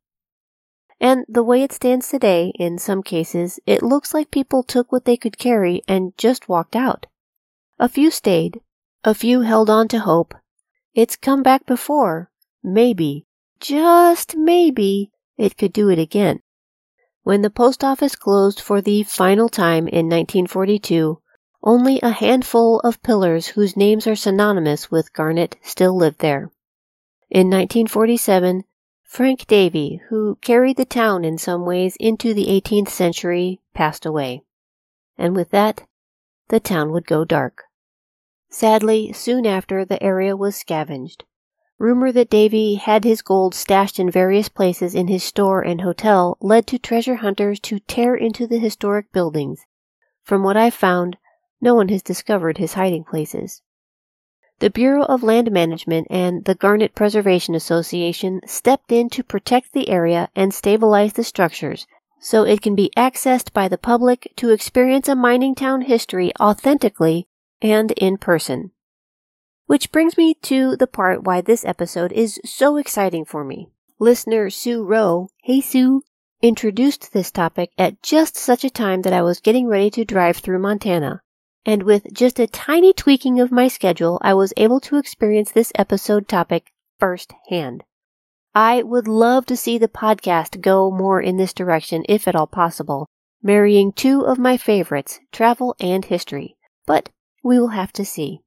[1.00, 5.06] And the way it stands today, in some cases, it looks like people took what
[5.06, 7.06] they could carry and just walked out.
[7.78, 8.60] A few stayed,
[9.04, 10.34] a few held on to hope.
[10.94, 12.30] It's come back before.
[12.62, 13.26] Maybe,
[13.58, 16.40] just maybe, it could do it again.
[17.22, 21.22] When the post office closed for the final time in 1942,
[21.62, 26.51] only a handful of pillars whose names are synonymous with Garnet still lived there.
[27.32, 28.64] In 1947,
[29.04, 34.42] Frank Davey, who carried the town in some ways into the 18th century, passed away.
[35.16, 35.84] And with that,
[36.48, 37.62] the town would go dark.
[38.50, 41.24] Sadly, soon after, the area was scavenged.
[41.78, 46.36] Rumor that Davey had his gold stashed in various places in his store and hotel
[46.42, 49.64] led to treasure hunters to tear into the historic buildings.
[50.22, 51.16] From what I've found,
[51.62, 53.62] no one has discovered his hiding places.
[54.62, 59.88] The Bureau of Land Management and the Garnet Preservation Association stepped in to protect the
[59.88, 61.88] area and stabilize the structures
[62.20, 67.26] so it can be accessed by the public to experience a mining town history authentically
[67.60, 68.70] and in person.
[69.66, 73.68] Which brings me to the part why this episode is so exciting for me.
[73.98, 76.04] Listener Sue Rowe, hey Sue,
[76.40, 80.36] introduced this topic at just such a time that I was getting ready to drive
[80.36, 81.20] through Montana
[81.64, 85.72] and with just a tiny tweaking of my schedule, I was able to experience this
[85.76, 87.84] episode topic firsthand.
[88.54, 92.46] I would love to see the podcast go more in this direction if at all
[92.46, 93.08] possible,
[93.42, 97.08] marrying two of my favorites, travel and history, but
[97.42, 98.40] we will have to see.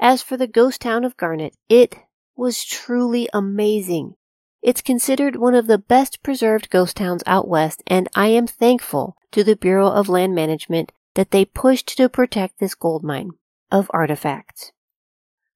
[0.00, 1.96] As for the ghost town of Garnet, it
[2.36, 4.14] was truly amazing.
[4.62, 9.16] It's considered one of the best preserved ghost towns out west, and I am thankful
[9.32, 13.32] to the Bureau of Land Management that they pushed to protect this gold mine
[13.72, 14.70] of artifacts.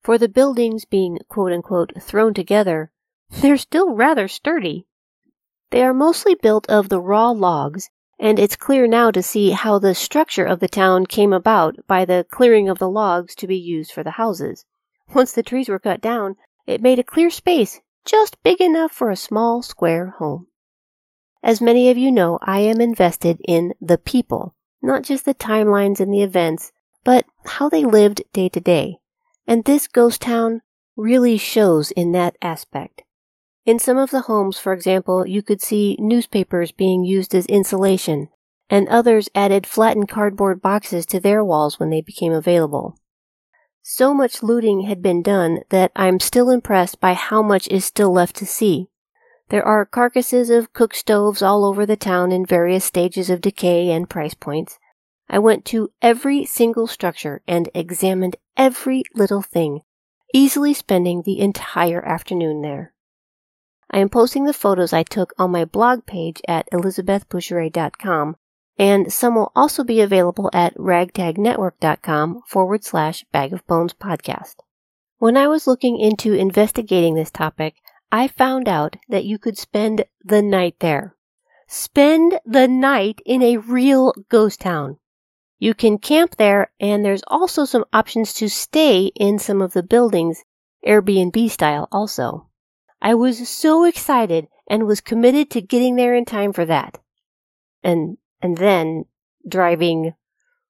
[0.02, 2.90] For the buildings being quote unquote thrown together,
[3.30, 4.88] they're still rather sturdy.
[5.70, 9.78] They are mostly built of the raw logs, and it's clear now to see how
[9.78, 13.56] the structure of the town came about by the clearing of the logs to be
[13.56, 14.64] used for the houses.
[15.14, 16.34] Once the trees were cut down,
[16.66, 20.48] it made a clear space just big enough for a small square home.
[21.40, 26.00] As many of you know, I am invested in the people, not just the timelines
[26.00, 26.72] and the events,
[27.04, 28.98] but how they lived day to day.
[29.46, 30.60] And this ghost town
[30.96, 33.02] really shows in that aspect.
[33.64, 38.28] In some of the homes, for example, you could see newspapers being used as insulation,
[38.68, 42.98] and others added flattened cardboard boxes to their walls when they became available.
[43.82, 48.12] So much looting had been done that I'm still impressed by how much is still
[48.12, 48.88] left to see.
[49.52, 53.90] There are carcasses of cook stoves all over the town in various stages of decay
[53.90, 54.78] and price points.
[55.28, 59.82] I went to every single structure and examined every little thing,
[60.32, 62.94] easily spending the entire afternoon there.
[63.90, 68.36] I am posting the photos I took on my blog page at elizabethbougeray.com,
[68.78, 74.54] and some will also be available at ragtagnetwork.com forward slash bag of bones podcast.
[75.18, 77.74] When I was looking into investigating this topic,
[78.14, 81.16] I found out that you could spend the night there.
[81.66, 84.98] Spend the night in a real ghost town.
[85.58, 89.82] You can camp there, and there's also some options to stay in some of the
[89.82, 90.44] buildings,
[90.86, 92.50] Airbnb style also.
[93.00, 96.98] I was so excited and was committed to getting there in time for that.
[97.82, 99.06] And, and then,
[99.48, 100.12] driving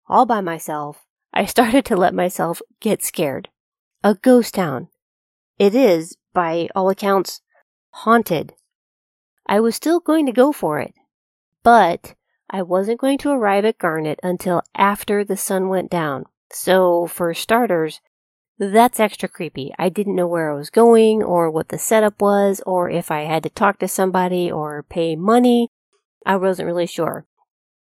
[0.09, 3.49] all by myself, I started to let myself get scared.
[4.05, 4.89] A ghost town.
[5.59, 7.41] It is, by all accounts,
[7.91, 8.55] haunted.
[9.47, 10.95] I was still going to go for it,
[11.63, 12.15] but
[12.49, 16.27] I wasn't going to arrive at Garnet until after the sun went down.
[16.51, 18.01] So, for starters,
[18.59, 19.73] that's extra creepy.
[19.79, 23.23] I didn't know where I was going, or what the setup was, or if I
[23.23, 25.69] had to talk to somebody or pay money.
[26.25, 27.27] I wasn't really sure.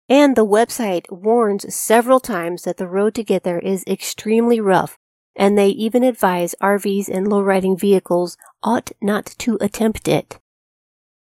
[0.08, 4.98] And the website warns several times that the road to get there is extremely rough,
[5.36, 10.38] and they even advise RVs and low riding vehicles ought not to attempt it.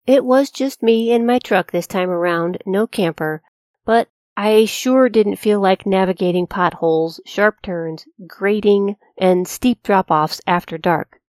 [0.07, 3.41] It was just me and my truck this time around, no camper,
[3.85, 10.41] but I sure didn't feel like navigating potholes, sharp turns, grading, and steep drop offs
[10.47, 11.19] after dark.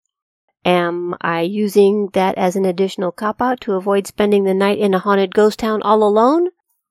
[0.64, 4.94] Am I using that as an additional cop out to avoid spending the night in
[4.94, 6.48] a haunted ghost town all alone?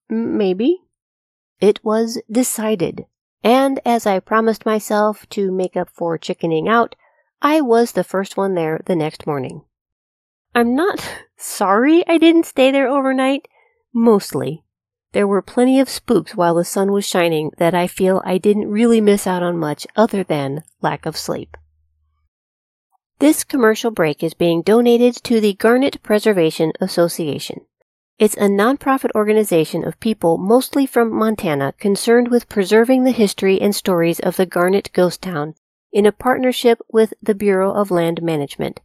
[0.09, 0.81] Maybe.
[1.61, 3.05] It was decided
[3.43, 6.95] and as I promised myself to make up for chickening out,
[7.41, 9.63] I was the first one there the next morning.
[10.53, 13.47] I'm not sorry I didn't stay there overnight,
[13.93, 14.63] Mostly.
[15.11, 18.69] There were plenty of spooks while the sun was shining that I feel I didn't
[18.69, 21.57] really miss out on much other than lack of sleep.
[23.19, 27.65] This commercial break is being donated to the Garnet Preservation Association.
[28.22, 33.74] It's a nonprofit organization of people mostly from Montana concerned with preserving the history and
[33.74, 35.55] stories of the Garnet ghost town
[35.91, 38.80] in a partnership with the Bureau of Land Management.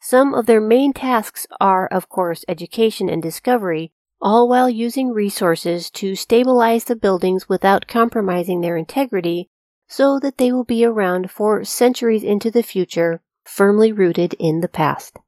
[0.00, 3.90] Some of their main tasks are, of course, education and discovery,
[4.20, 9.48] all while using resources to stabilize the buildings without compromising their integrity
[9.88, 14.68] so that they will be around for centuries into the future, firmly rooted in the
[14.68, 15.18] past.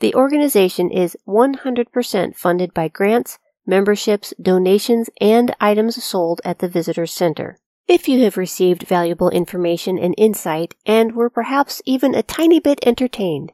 [0.00, 7.06] The organization is 100% funded by grants, memberships, donations, and items sold at the Visitor
[7.06, 7.58] Center.
[7.88, 12.80] If you have received valuable information and insight and were perhaps even a tiny bit
[12.84, 13.52] entertained,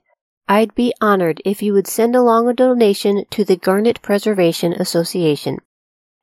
[0.49, 5.59] I'd be honored if you would send along a donation to the Garnet Preservation Association.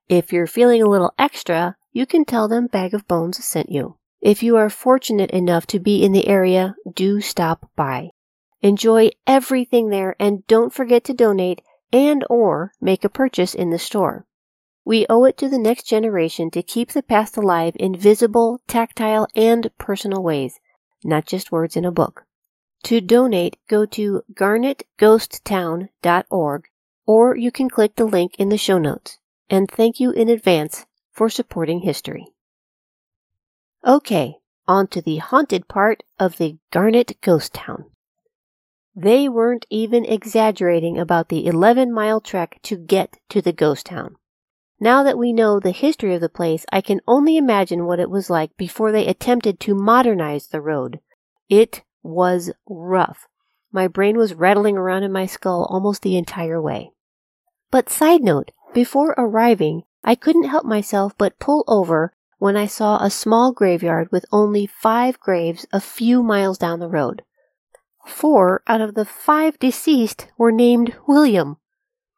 [0.09, 3.95] If you're feeling a little extra, you can tell them Bag of Bones sent you.
[4.21, 8.09] If you are fortunate enough to be in the area, do stop by.
[8.61, 11.61] Enjoy everything there and don't forget to donate
[11.93, 14.25] and or make a purchase in the store.
[14.83, 19.27] We owe it to the next generation to keep the past alive in visible, tactile,
[19.35, 20.59] and personal ways,
[21.03, 22.23] not just words in a book.
[22.83, 26.63] To donate, go to garnetghosttown.org
[27.05, 29.17] or you can click the link in the show notes.
[29.49, 32.27] And thank you in advance for supporting history.
[33.85, 34.35] Okay,
[34.67, 37.85] on to the haunted part of the Garnet Ghost Town.
[39.01, 44.17] They weren't even exaggerating about the 11 mile trek to get to the ghost town.
[44.77, 48.09] Now that we know the history of the place, I can only imagine what it
[48.09, 50.99] was like before they attempted to modernize the road.
[51.47, 53.25] It was rough.
[53.71, 56.91] My brain was rattling around in my skull almost the entire way.
[57.71, 62.97] But side note, before arriving, I couldn't help myself but pull over when I saw
[62.97, 67.21] a small graveyard with only five graves a few miles down the road.
[68.09, 71.57] Four out of the five deceased were named William.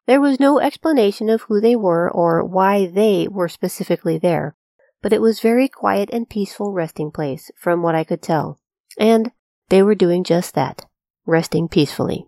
[0.06, 4.56] There was no explanation of who they were or why they were specifically there,
[5.00, 8.58] but it was very quiet and peaceful resting place from what I could tell.
[8.98, 9.30] And
[9.68, 10.86] they were doing just that,
[11.24, 12.26] resting peacefully.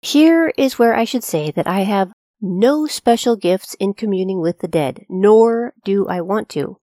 [0.00, 4.60] Here is where I should say that I have no special gifts in communing with
[4.60, 6.79] the dead, nor do I want to.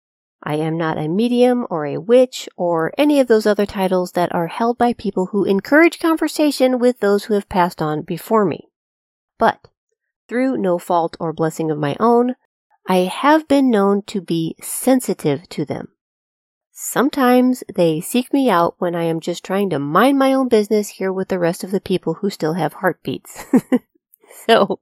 [0.47, 4.33] I am not a medium or a witch or any of those other titles that
[4.33, 8.69] are held by people who encourage conversation with those who have passed on before me.
[9.37, 9.67] But,
[10.29, 12.35] through no fault or blessing of my own,
[12.87, 15.89] I have been known to be sensitive to them.
[16.71, 20.87] Sometimes they seek me out when I am just trying to mind my own business
[20.87, 23.43] here with the rest of the people who still have heartbeats.
[24.47, 24.79] so,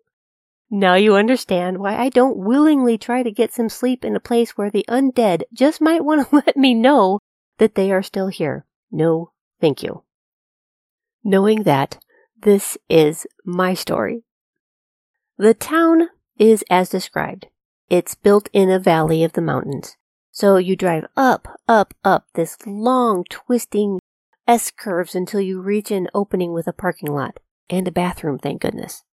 [0.70, 4.58] now you understand why I don't willingly try to get some sleep in a place
[4.58, 7.20] where the undead just might want to let me know
[7.58, 8.66] that they are still here.
[8.92, 10.04] No, thank you.
[11.24, 11.98] Knowing that,
[12.42, 14.24] this is my story.
[15.38, 17.48] The town is as described.
[17.90, 19.98] It's built in a valley of the mountains.
[20.32, 24.00] So you drive up, up, up this long, twisting
[24.48, 27.40] S curves until you reach an opening with a parking lot
[27.70, 29.04] and a bathroom, thank goodness.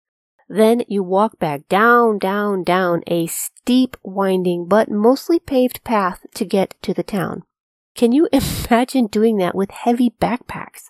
[0.49, 6.45] Then you walk back down, down, down a steep, winding, but mostly paved path to
[6.45, 7.45] get to the town.
[7.95, 8.28] Can you
[8.70, 10.84] imagine doing that with heavy backpacks?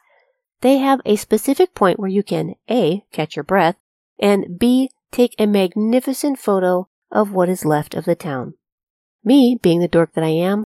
[0.61, 3.77] They have a specific point where you can A, catch your breath,
[4.19, 8.55] and B, take a magnificent photo of what is left of the town.
[9.25, 10.65] Me, being the dork that I am,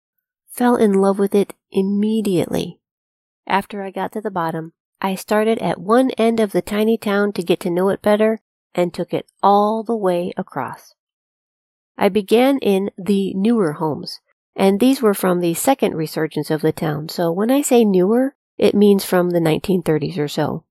[0.48, 2.80] fell in love with it immediately.
[3.46, 7.32] After I got to the bottom, I started at one end of the tiny town
[7.34, 8.40] to get to know it better
[8.76, 10.94] and took it all the way across.
[11.98, 14.20] I began in the newer homes,
[14.54, 18.36] and these were from the second resurgence of the town, so when I say newer,
[18.58, 20.64] it means from the 1930s or so.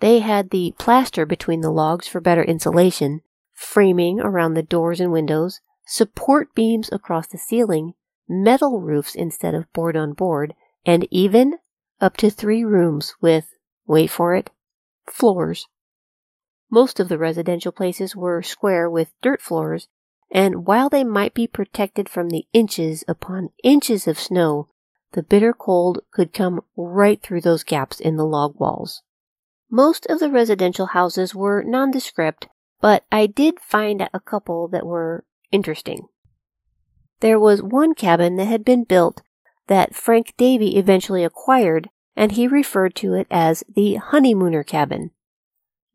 [0.00, 3.20] They had the plaster between the logs for better insulation,
[3.52, 7.94] framing around the doors and windows, support beams across the ceiling,
[8.28, 11.58] metal roofs instead of board on board, and even
[12.00, 13.54] up to three rooms with,
[13.86, 14.50] wait for it,
[15.06, 15.68] floors.
[16.70, 19.88] Most of the residential places were square with dirt floors,
[20.30, 24.68] and while they might be protected from the inches upon inches of snow,
[25.12, 29.02] the bitter cold could come right through those gaps in the log walls.
[29.70, 32.48] Most of the residential houses were nondescript,
[32.80, 36.08] but I did find a couple that were interesting.
[37.20, 39.22] There was one cabin that had been built
[39.68, 45.12] that Frank Davey eventually acquired, and he referred to it as the honeymooner cabin.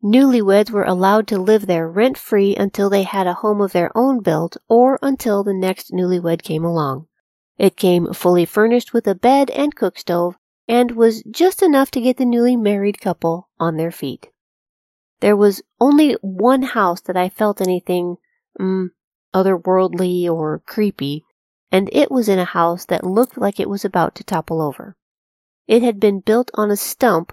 [0.02, 3.96] Newlyweds were allowed to live there rent free until they had a home of their
[3.96, 7.06] own built or until the next newlywed came along.
[7.56, 10.36] It came fully furnished with a bed and cook stove
[10.66, 14.30] and was just enough to get the newly married couple on their feet.
[15.20, 18.16] There was only one house that I felt anything
[18.58, 18.88] mm,
[19.32, 21.24] otherworldly or creepy,
[21.70, 24.96] and it was in a house that looked like it was about to topple over.
[25.68, 27.32] It had been built on a stump,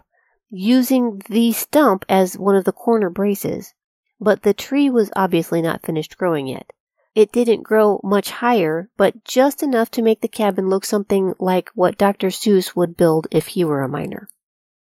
[0.50, 3.74] using the stump as one of the corner braces,
[4.20, 6.72] but the tree was obviously not finished growing yet.
[7.16, 11.70] It didn't grow much higher, but just enough to make the cabin look something like
[11.74, 12.28] what Dr.
[12.28, 14.30] Seuss would build if he were a miner.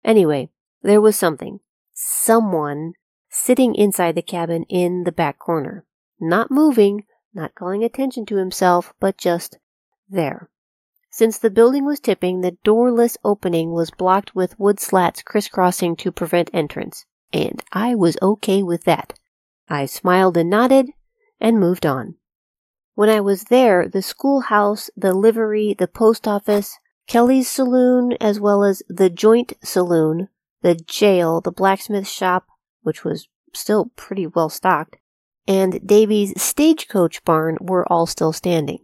[0.05, 0.51] Anyway,
[0.83, 1.61] there was something,
[1.93, 2.93] someone,
[3.31, 5.85] sitting inside the cabin in the back corner.
[6.21, 9.59] Not moving, not calling attention to himself, but just
[10.09, 10.51] there.
[11.17, 16.11] Since the building was tipping, the doorless opening was blocked with wood slats crisscrossing to
[16.11, 19.17] prevent entrance, and I was okay with that.
[19.69, 20.91] I smiled and nodded
[21.41, 22.17] and moved on.
[22.97, 28.65] When I was there, the schoolhouse, the livery, the post office, Kelly's saloon, as well
[28.65, 30.31] as the joint saloon,
[30.63, 32.49] the jail, the blacksmith shop,
[32.83, 34.97] which was still pretty well stocked,
[35.47, 38.84] and Davey's stagecoach barn were all still standing.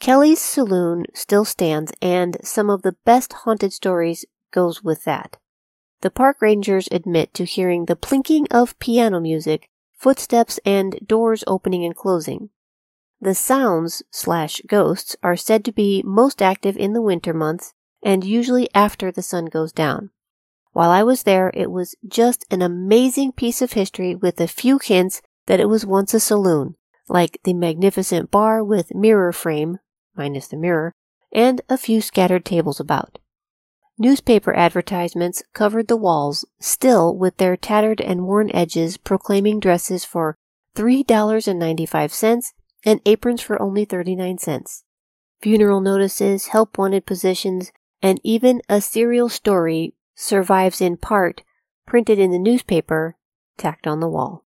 [0.00, 5.36] Kelly's saloon still stands, and some of the best haunted stories goes with that.
[6.00, 9.68] The park rangers admit to hearing the plinking of piano music
[9.98, 12.50] footsteps, and doors opening and closing.
[13.20, 18.22] The sounds slash ghosts are said to be most active in the winter months and
[18.22, 20.10] usually after the sun goes down.
[20.72, 24.78] While I was there, it was just an amazing piece of history with a few
[24.78, 26.76] hints that it was once a saloon,
[27.08, 29.78] like the magnificent bar with mirror frame,
[30.18, 30.92] minus the mirror,
[31.32, 33.18] and a few scattered tables about.
[33.98, 40.36] Newspaper advertisements covered the walls, still with their tattered and worn edges proclaiming dresses for
[40.76, 42.52] $3.95
[42.84, 44.84] and aprons for only 39 cents.
[45.40, 51.42] Funeral notices, help wanted positions, and even a serial story survives in part,
[51.86, 53.16] printed in the newspaper,
[53.56, 54.44] tacked on the wall.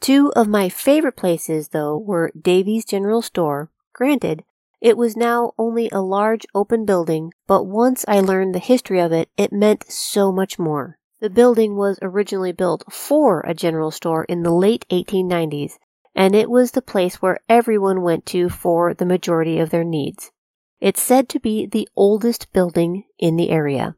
[0.00, 4.44] Two of my favorite places, though, were Davey's General Store, granted,
[4.80, 9.12] it was now only a large open building, but once I learned the history of
[9.12, 10.98] it, it meant so much more.
[11.20, 15.78] The building was originally built for a general store in the late 1890s,
[16.14, 20.32] and it was the place where everyone went to for the majority of their needs.
[20.80, 23.96] It's said to be the oldest building in the area.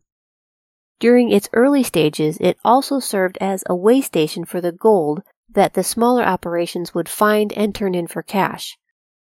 [1.01, 5.75] During its early stages, it also served as a way station for the gold that
[5.75, 8.79] the smaller operations would find and turn in for cash.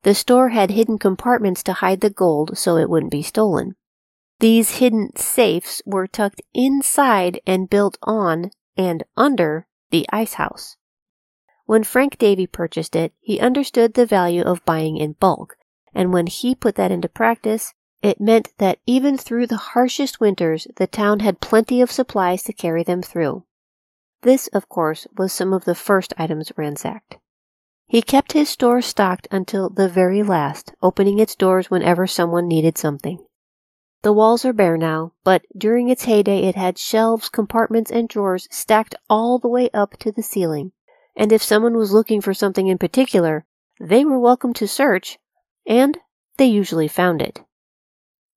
[0.07, 3.75] The store had hidden compartments to hide the gold so it wouldn't be stolen.
[4.39, 10.77] These hidden safes were tucked inside and built on and under the ice house.
[11.65, 15.57] When Frank Davey purchased it, he understood the value of buying in bulk,
[15.93, 20.69] and when he put that into practice, it meant that even through the harshest winters,
[20.77, 23.43] the town had plenty of supplies to carry them through.
[24.23, 27.17] This, of course, was some of the first items ransacked.
[27.89, 32.77] He kept his store stocked until the very last, opening its doors whenever someone needed
[32.77, 33.25] something.
[34.03, 38.49] The walls are bare now, but during its heyday it had shelves, compartments, and drawers
[38.51, 40.73] stacked all the way up to the ceiling.
[41.17, 43.47] And if someone was looking for something in particular,
[43.81, 45.19] they were welcome to search,
[45.67, 45.99] and
[46.37, 47.41] they usually found it.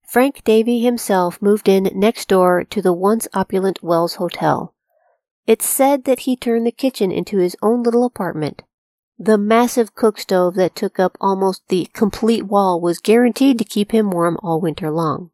[0.06, 4.74] Frank Davey himself moved in next door to the once opulent Wells Hotel.
[5.46, 8.62] It's said that he turned the kitchen into his own little apartment,
[9.22, 13.92] the massive cook stove that took up almost the complete wall was guaranteed to keep
[13.92, 15.30] him warm all winter long.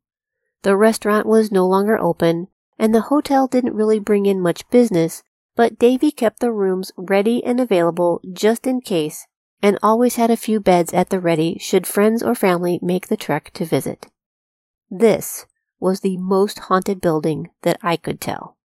[0.62, 2.48] The restaurant was no longer open,
[2.80, 5.22] and the hotel didn't really bring in much business,
[5.54, 9.28] but Davey kept the rooms ready and available just in case,
[9.62, 13.16] and always had a few beds at the ready should friends or family make the
[13.16, 14.08] trek to visit.
[14.90, 15.46] This
[15.78, 18.56] was the most haunted building that I could tell.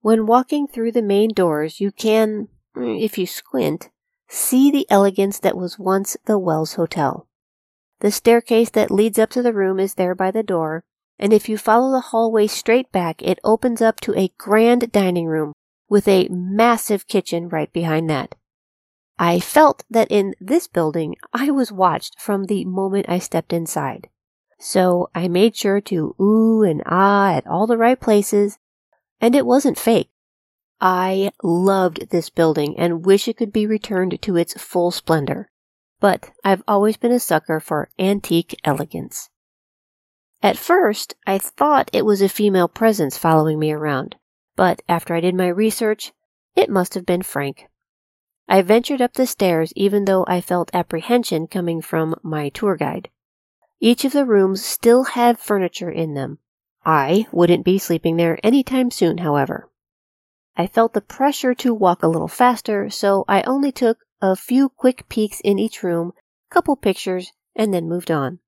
[0.00, 2.46] When walking through the main doors, you can,
[2.76, 3.90] if you squint,
[4.36, 7.28] See the elegance that was once the Wells Hotel.
[8.00, 10.82] The staircase that leads up to the room is there by the door,
[11.20, 15.26] and if you follow the hallway straight back, it opens up to a grand dining
[15.26, 15.52] room
[15.88, 18.34] with a massive kitchen right behind that.
[19.20, 24.08] I felt that in this building I was watched from the moment I stepped inside.
[24.58, 28.58] So I made sure to ooh and ah at all the right places,
[29.20, 30.10] and it wasn't fake.
[30.86, 35.48] I loved this building and wish it could be returned to its full splendor.
[35.98, 39.30] But I've always been a sucker for antique elegance.
[40.42, 44.16] At first, I thought it was a female presence following me around,
[44.56, 46.12] but after I did my research,
[46.54, 47.66] it must have been Frank.
[48.46, 53.08] I ventured up the stairs even though I felt apprehension coming from my tour guide.
[53.80, 56.40] Each of the rooms still had furniture in them.
[56.84, 59.70] I wouldn't be sleeping there any time soon, however.
[60.56, 64.68] I felt the pressure to walk a little faster, so I only took a few
[64.68, 66.12] quick peeks in each room,
[66.48, 68.38] couple pictures, and then moved on.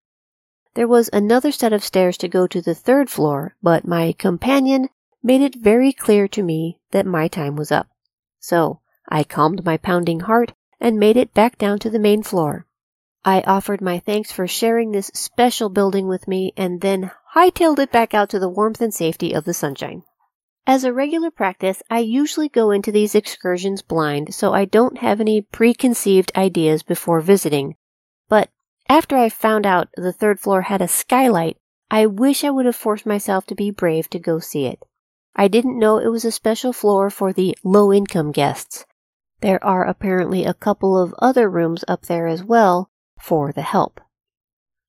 [0.74, 4.88] There was another set of stairs to go to the third floor, but my companion
[5.22, 7.88] made it very clear to me that my time was up.
[8.38, 12.66] So I calmed my pounding heart and made it back down to the main floor.
[13.24, 17.90] I offered my thanks for sharing this special building with me and then hightailed it
[17.90, 20.04] back out to the warmth and safety of the sunshine.
[20.68, 25.20] As a regular practice, I usually go into these excursions blind, so I don't have
[25.20, 27.76] any preconceived ideas before visiting.
[28.28, 28.50] But
[28.88, 31.56] after I found out the third floor had a skylight,
[31.88, 34.80] I wish I would have forced myself to be brave to go see it.
[35.36, 38.86] I didn't know it was a special floor for the low income guests.
[39.42, 42.90] There are apparently a couple of other rooms up there as well
[43.20, 44.00] for the help.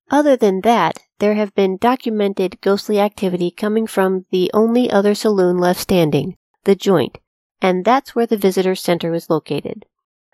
[0.09, 5.57] Other than that, there have been documented ghostly activity coming from the only other saloon
[5.57, 7.17] left standing, the joint,
[7.61, 9.85] and that's where the visitor center is located.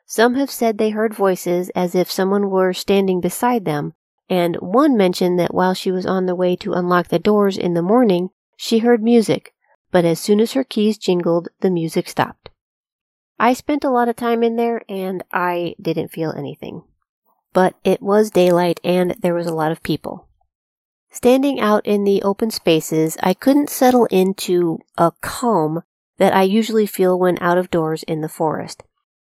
[0.06, 3.94] Some have said they heard voices as if someone were standing beside them,
[4.30, 7.74] and one mentioned that while she was on the way to unlock the doors in
[7.74, 9.54] the morning, she heard music,
[9.92, 12.50] but as soon as her keys jingled, the music stopped.
[13.40, 16.84] I spent a lot of time in there and I didn't feel anything.
[17.52, 20.28] But it was daylight and there was a lot of people.
[21.14, 25.84] Standing out in the open spaces, I couldn't settle into a calm
[26.18, 28.82] that I usually feel when out of doors in the forest.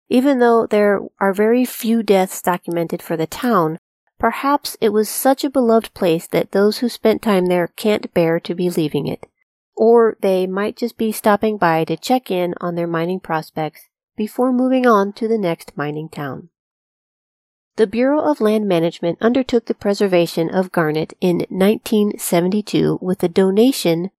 [0.10, 3.80] Even though there are very few deaths documented for the town,
[4.20, 8.42] perhaps it was such a beloved place that those who spent time there can't bear
[8.42, 9.26] to be leaving it.
[9.74, 14.52] Or they might just be stopping by to check in on their mining prospects before
[14.52, 16.50] moving on to the next mining town.
[17.80, 24.10] The Bureau of Land Management undertook the preservation of Garnet in 1972 with a donation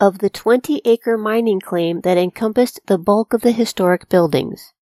[0.00, 4.72] of the 20 acre mining claim that encompassed the bulk of the historic buildings.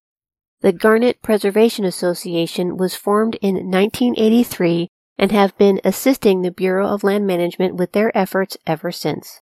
[0.61, 4.87] The Garnet Preservation Association was formed in 1983
[5.19, 9.41] and have been assisting the Bureau of Land Management with their efforts ever since.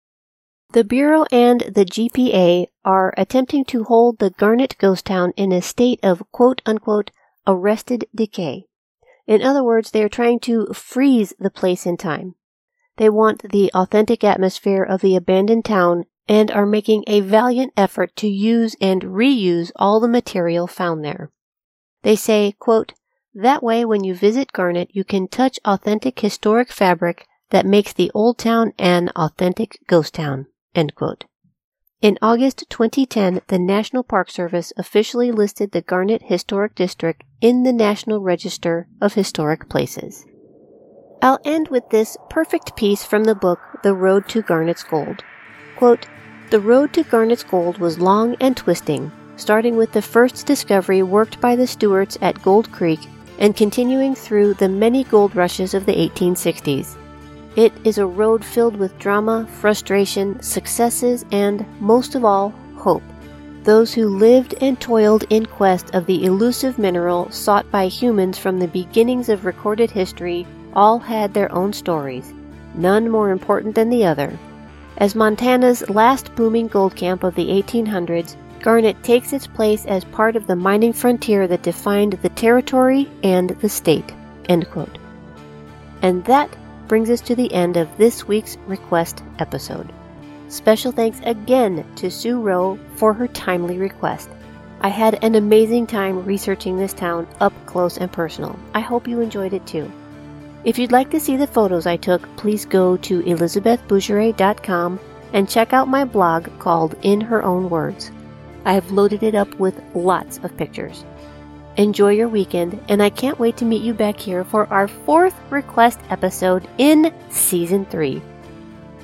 [0.72, 5.60] The Bureau and the GPA are attempting to hold the Garnet Ghost Town in a
[5.60, 7.10] state of quote unquote
[7.46, 8.64] arrested decay.
[9.30, 12.34] In other words, they are trying to freeze the place in time.
[12.96, 18.16] They want the authentic atmosphere of the abandoned town and are making a valiant effort
[18.16, 21.30] to use and reuse all the material found there.
[22.02, 22.92] They say, quote,
[23.32, 28.10] that way when you visit Garnet, you can touch authentic historic fabric that makes the
[28.12, 31.26] old town an authentic ghost town, end quote.
[32.02, 37.74] In August 2010, the National Park Service officially listed the Garnet Historic District in the
[37.74, 40.24] National Register of Historic Places.
[41.20, 45.22] I'll end with this perfect piece from the book The Road to Garnet's Gold.
[45.76, 46.06] Quote,
[46.48, 51.38] the road to Garnet's Gold was long and twisting, starting with the first discovery worked
[51.38, 53.00] by the Stuarts at Gold Creek
[53.38, 56.96] and continuing through the many gold rushes of the 1860s.
[57.56, 63.02] It is a road filled with drama, frustration, successes, and, most of all, hope.
[63.64, 68.58] Those who lived and toiled in quest of the elusive mineral sought by humans from
[68.58, 72.32] the beginnings of recorded history all had their own stories,
[72.74, 74.38] none more important than the other.
[74.98, 80.36] As Montana's last booming gold camp of the 1800s, Garnet takes its place as part
[80.36, 84.14] of the mining frontier that defined the territory and the state.
[84.48, 84.64] And
[86.24, 86.56] that
[86.90, 89.92] brings us to the end of this week's request episode.
[90.48, 94.28] Special thanks again to Sue Rowe for her timely request.
[94.80, 98.58] I had an amazing time researching this town up close and personal.
[98.74, 99.88] I hope you enjoyed it too.
[100.64, 104.98] If you'd like to see the photos I took, please go to elizabethbougeray.com
[105.32, 108.10] and check out my blog called In Her Own Words.
[108.64, 111.04] I have loaded it up with lots of pictures.
[111.80, 115.34] Enjoy your weekend, and I can't wait to meet you back here for our fourth
[115.48, 118.20] request episode in Season 3.